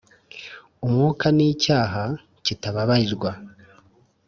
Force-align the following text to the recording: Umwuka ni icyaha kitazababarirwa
Umwuka 0.85 1.25
ni 1.35 1.45
icyaha 1.53 2.03
kitazababarirwa 2.45 3.31